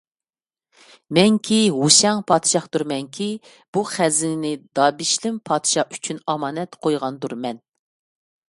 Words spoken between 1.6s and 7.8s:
ھۇشەڭ پادىشاھىدۇرمەنكى، بۇ خەزىنىنى دابىشلىم پادىشاھ ئۈچۈن ئامانەت قويغاندۇرمەن.